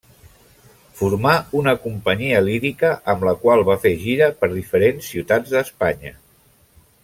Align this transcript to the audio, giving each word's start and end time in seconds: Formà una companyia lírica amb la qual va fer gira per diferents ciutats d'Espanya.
Formà 1.01 1.33
una 1.59 1.73
companyia 1.83 2.41
lírica 2.47 2.91
amb 3.15 3.27
la 3.29 3.35
qual 3.45 3.63
va 3.69 3.77
fer 3.85 3.93
gira 4.07 4.31
per 4.41 4.53
diferents 4.57 5.13
ciutats 5.15 5.55
d'Espanya. 5.57 6.17